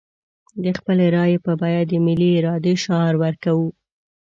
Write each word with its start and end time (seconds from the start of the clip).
د 0.63 0.65
خپلې 0.77 1.05
رايې 1.15 1.37
په 1.45 1.51
بيه 1.61 1.81
د 1.89 1.93
ملي 2.05 2.29
ارادې 2.39 2.73
شعار 2.83 3.13
ورکوو. 3.23 3.67